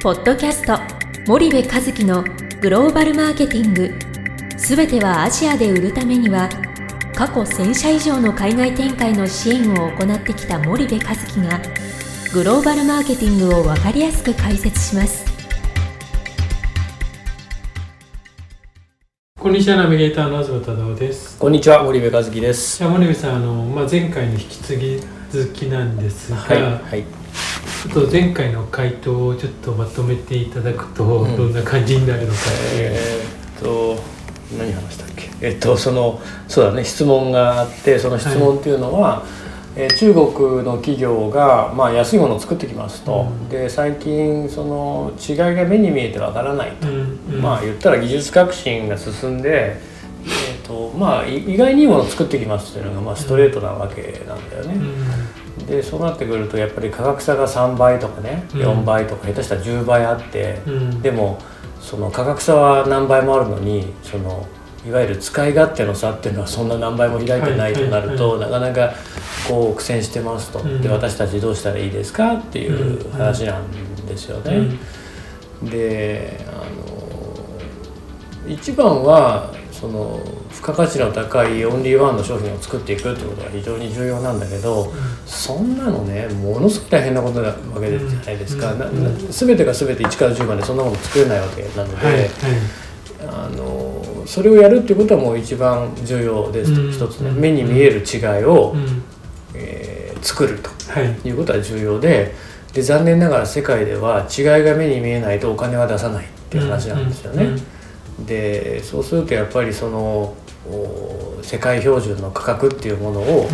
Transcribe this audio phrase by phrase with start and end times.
[0.00, 0.78] ポッドキャスト
[1.26, 2.22] 森部和樹の
[2.60, 3.92] グローバルマーケティング。
[4.56, 6.48] すべてはアジアで売るためには
[7.16, 11.60] 過去1000社以上の海外展開の支援を行ってきた森部和樹が
[12.32, 15.26] グローバルマーケティングを分かりやすく解説します。
[19.40, 21.36] こんにちはナビゲーターの東忠夫です。
[21.40, 22.78] こんにちは森部和樹です。
[22.78, 25.00] じゃあ森部さんあの、まあ、前回の引き継ぎ
[25.32, 27.04] 続きなんですが、はい、はい、
[27.92, 32.38] ちょっと前回の回答をちょっとまとめていただくと、どんな感じになるのか
[32.74, 34.02] えー、っと
[34.58, 35.30] 何話したっけ？
[35.40, 36.84] えっとそのそうだね。
[36.84, 39.24] 質問があってその質問っていうのは、は
[39.76, 47.18] い、えー、中国の企業が、まあ、安いものを作ってきますと、うん、で最近その違いが目に見えてわからないと、うん。
[47.34, 49.80] うん、まあ言ったら技術革新が進んで
[50.20, 54.74] えーとまあ、意外にいいものを作ってきますっていうのが、まあ、ストレートなわけなんだよね。
[54.74, 55.04] うん、
[55.68, 61.38] でそうなってくるとやっぱり価格差が3倍とかね、うん、4倍とか下手したら10倍あって、うん、でも
[61.80, 64.46] その価格差は何倍もあるのにその
[64.86, 68.94] いわゆる使い勝手の差っていうのはそんな何倍も開いてないとなると、なかなか
[69.48, 73.70] こう苦戦してますと、で私たちどうしたらいいですかっていう話なん
[74.06, 74.78] ですよね。
[75.64, 76.52] であ
[78.48, 84.90] の一番はその付加価値の高いオンリーワンの商品を作っていくってことが非常に重要なんだけど、うん、
[85.24, 92.28] そんなのねものすごく大変なことなわけじゃないですか、うん、全てが全て1から10までそんなもの作れないわけなので、はいはい、
[93.28, 97.30] あのそれをやるっていうことはもう一番重要です一つね。
[97.30, 98.74] 目に見える違いを、
[99.54, 100.70] えー、作ると
[101.24, 101.30] い。
[101.30, 102.34] うことは重要で
[102.72, 107.77] で残念ながら世界では違いが目に見えないとお金は出さないっていう話なんですよね。
[108.26, 110.34] でそうするとやっぱりその
[111.42, 113.48] 世界標準の価格っていうものを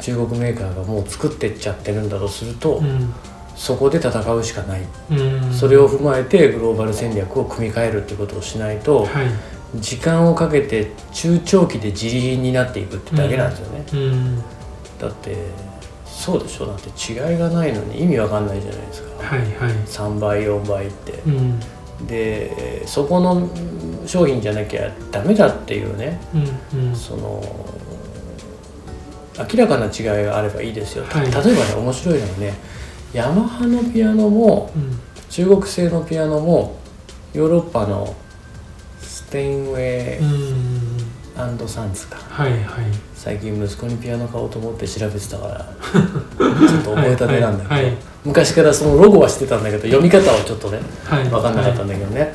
[0.00, 3.14] 中国メーカーがもう作ってっちゃってるんだとすると、うん、
[3.56, 5.14] そこで戦うしかない、う
[5.46, 9.28] ん、それを踏まえてグローバル戦略を組み替えるっていうことをしないと、はい、
[9.76, 13.84] 時間をかけて中長期で自利品になっていくってだけなんですよね。
[13.92, 14.38] うん、
[14.98, 15.36] だって
[16.04, 16.66] そうでしょ？
[16.66, 19.48] だって違いがないのに意味わかんないじゃないですか、はいはい、
[19.86, 21.12] 3倍4倍って。
[22.06, 23.48] でそこの
[24.06, 26.20] 商品じゃなきゃダメだっていうね、
[26.72, 27.42] うんうん、その
[29.38, 32.54] 明らかな違いがあればいいですよ、はい、例えばね面白いのはね
[33.12, 34.98] ヤマハのピアノも、うん、
[35.28, 36.78] 中国製のピアノも
[37.32, 38.14] ヨーロッパの
[39.00, 40.58] ステインウェイ
[41.68, 42.84] サンズか、はいはい、
[43.28, 45.58] 最近息子にピアノ買おうと思って調べてたから
[46.66, 52.32] ちょっと覚えたてなんだけど、はいはい、昔からそのロゴは知ってたんだけど読み方はちょっとね、はい、分かんなかったんだけどね、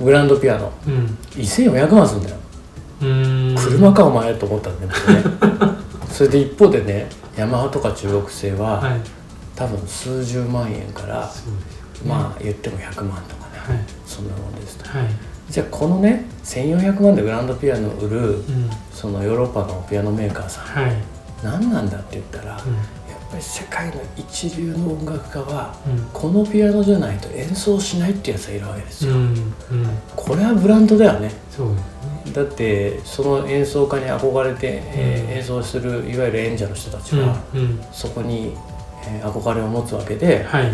[0.00, 2.36] グランドピアノ、うん、1400万するんだよ。
[3.58, 4.96] 車かお前と思ったんだよね
[6.08, 9.00] それで一方でねヤマハとか中国製は、はい、
[9.56, 11.30] 多分数十万円から、ね、
[12.06, 15.08] まあ言っても100万とかね、はい、そんなもんですと、はい、
[15.50, 20.92] じゃあこのね1400万でグランドピアノを売る、うん、そのヨーロッパのピアノメーカーさん、はい、
[21.42, 23.06] 何なんだって言ったら、うん。
[23.26, 29.14] っぱり世界の一流の音楽家は、うん、このピアノじゃないと演奏しないってやつがいるわけですよ、
[30.14, 31.32] これはブランドだよね。
[31.50, 32.32] そうですね。
[32.32, 37.36] だってその演奏家に憧れて、えー、演奏するいわゆる演者の人たちは、
[37.92, 38.54] そこに、
[39.06, 40.72] えー、憧れを持つわけで、はい、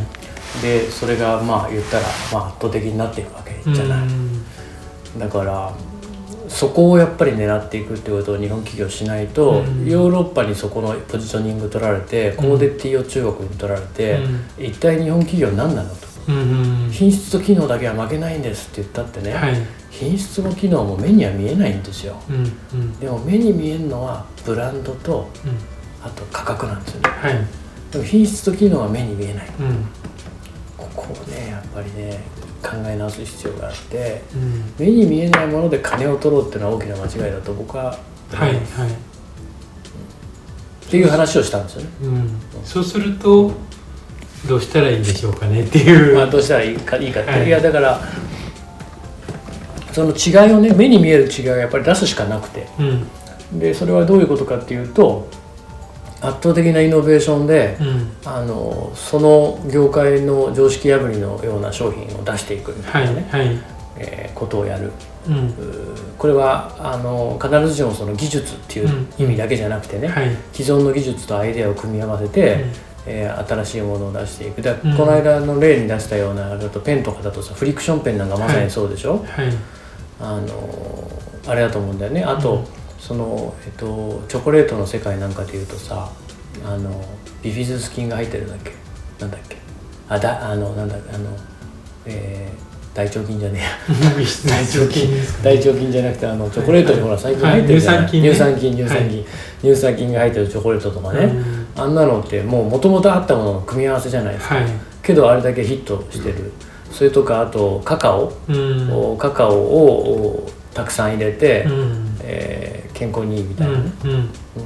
[0.61, 4.09] でそれがまあ言ったら、まあ、圧倒的になっていくわけじゃない、
[5.19, 5.73] だから
[6.49, 14.19] そこをやっぱり狙っていくってことを日本企業しないと、うん、ヨーロッパにそこのポジショニング取られて、コモディティを中国に取られて、
[14.59, 15.97] うん、一体日本企業何なのと、
[16.29, 19.57] うん、品質と機能だけは負けないんですって言ったってね、はい、
[19.91, 22.17] 品質も機能も目には見えないんですよ、
[23.01, 25.29] でも目に見えるのはブランドと、
[26.03, 27.35] あと価格なんですよね、はい、
[27.91, 29.47] でも品質と機能は目に見えない、
[30.77, 32.21] ここをねやっぱりね
[32.63, 37.99] 考え直す必要があって、うん、目に見えないもので金を取ろうっていうのは大きな間違いだと僕は
[38.33, 38.61] はいはい、っ
[40.91, 42.31] ていう話をしたんですよね、うん、
[42.65, 43.53] そうすると
[44.49, 48.01] どうしたらいいんでしょうかねっていう、まあ、どうしたらいいかいいかって、はい、いやだから
[49.93, 55.29] その違いをね目に見える違いをやっぱり出すしかなくて、うん、でそれはどういうことかっていうと
[56.23, 63.59] 圧倒的なイノベーションで、うん、あのその業界の常識破りのような商品を出していくみたいなね、はいはい、
[63.97, 64.93] えー、ことをやる、
[65.29, 65.53] うん、
[66.17, 70.13] これはあの必ずしもその技術っていう意味だけじゃなくてね、うん。
[70.13, 72.67] はい、既存の技術とアイデアを組み合わせて、
[73.05, 74.63] えー、新しいものを出していく。
[74.63, 79.49] だ、この間の例に出したようなだとペンとかだとさフリクションペンなんかまさにそうでしょ、はい、
[80.21, 81.11] あの
[81.49, 82.23] あれだと思うんだよね。
[82.23, 82.65] あと、
[83.03, 86.09] その、えっと、チョコレートの世界なんかでいうとさ
[86.65, 87.05] あの
[87.43, 88.71] ビフィズス菌が入ってるんだっけ？
[89.19, 89.57] なんだっけ？
[90.09, 91.31] あだあのなんだあの
[92.07, 93.63] えー大腸菌じゃね
[94.19, 95.09] 輸出 大腸菌
[95.43, 98.11] 大腸菌じゃなくてあのチョコレートにほら最近入ってるじゃない、はい。
[98.11, 98.91] 乳乳酸酸菌菌ね。
[98.91, 99.25] 乳酸菌、
[99.63, 101.33] 乳酸菌が入ってるチョコレートとかね、
[101.75, 104.65] あんなのってもう元々あったものの組み合わせじゃないですか、はい。
[105.03, 106.53] けどあれだけヒットしてる、
[106.93, 108.91] それとかあとカカオ、うん。
[108.93, 112.17] おカカオをおたくさん入れて、うん。
[112.21, 113.79] えー健康にいいみたういな。
[113.79, 113.85] ね、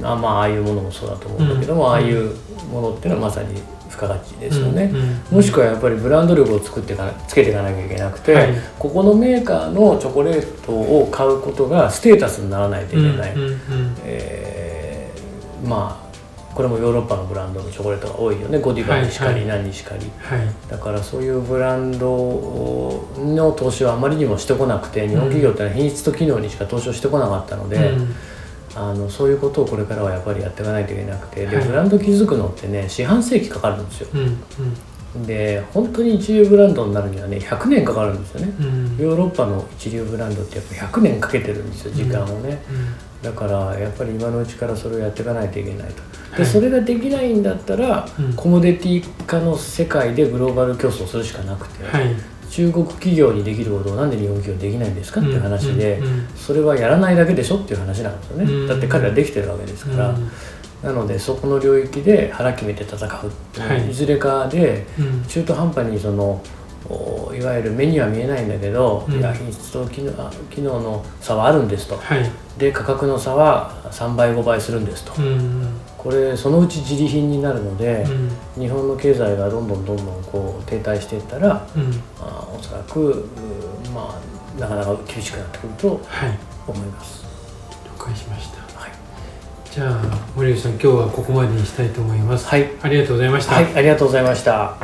[0.01, 1.91] んあまあああいうものもそうだと思うんだけども、うん。
[1.91, 2.35] ああいう
[2.71, 3.55] ものっていうのはまさに
[3.89, 4.91] 付加価値ですよね、
[5.31, 8.53] うんもしくはやっぱりブランド力を作っていかなつけていかなきゃいけなくて、はい。
[8.77, 13.33] ここのメーカーのチョコレートを買うことがステータスにならないといけない、
[14.05, 16.06] えーまあ
[16.57, 18.57] これもヨーロッパのブランドのチョコレートが多いよね。
[18.57, 19.57] ゴディバにしかり、はいはい。
[19.59, 20.09] 何にしかり。
[20.17, 20.47] はい。
[20.67, 28.15] だからそういうブランドの投資はあまりにもしてこなくて日本企業ってのは品質と機能にしか投資をしてこなかったので、うん。
[28.73, 31.45] あのそういうことをこれからはやっぱりやっていかないといけなくて。
[31.45, 31.67] ではい。
[31.67, 34.07] ブランド築くのってね四半世紀かかるんですよ。
[34.15, 34.43] うん
[35.25, 38.53] で本当に一流ブランドになるにはね100年かかるんですよね。
[38.59, 38.65] うん。
[38.65, 43.21] うんヨーロッパの一流ブランドってやっぱ100年かけてるんですよ時間をね、うん。
[43.21, 46.01] だからやっぱり今のうちからそれをやっていかないといけないと。
[46.31, 46.39] はい。
[46.39, 48.33] でそれができないんだったら、うん。
[48.33, 52.15] コモディティ化の世界でグローバル競争するしかなくて、はい。
[52.49, 56.05] 中国企業にできることをなんで日本企業できないんですかっていう話で、うん。
[56.05, 56.27] うん。
[56.35, 58.67] それはやらないだけでしょっていう話なんですよね、うん。
[58.67, 60.31] だって彼らできてるわけですから、うん
[60.83, 63.07] なのでそこの領域で腹決めて戦う、
[63.59, 63.89] はい。
[63.89, 65.23] い、ずれかでうん。
[65.27, 66.41] 中途半端にその
[66.89, 69.19] おいわゆる目には見えないんだけど、うん。
[69.19, 71.97] いや品質と機能あ機能の差はあるんですと。
[71.97, 72.31] はい。
[72.57, 78.05] で価格の差は3倍5倍するんですと、うんこれそのうち自利品になるので
[78.55, 78.61] う、ん。
[78.61, 81.91] 日本の経済がどんどんどんどんこう停滞していったら、うん。
[82.21, 83.25] あおそらくう
[83.93, 84.15] ま
[84.57, 86.37] あなかなか厳しくなってくるとはい。
[86.67, 87.23] 思います。
[87.99, 88.61] 了解しました。
[88.61, 88.66] はい、
[89.77, 89.93] じゃあ
[90.35, 92.47] 森内さん今日はここまでにしたいと思います。
[92.47, 92.67] はい。
[92.81, 93.53] ありがとうございました。
[93.53, 94.75] はい、ありがとうございました。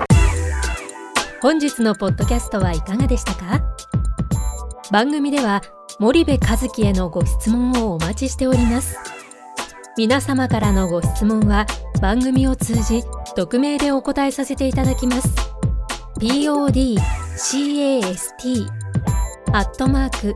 [1.42, 3.60] 本日のポッドキャストはいかがでしたか？
[4.92, 5.64] 番組では
[5.98, 8.96] 森部和樹へのご質問をお待ちしております。
[9.98, 11.66] 皆様からのご質問は
[12.00, 13.02] 番組を通じ
[13.36, 15.30] 匿名でお答えさせていただきます。
[16.20, 18.68] podcast
[19.54, 20.36] アットマーク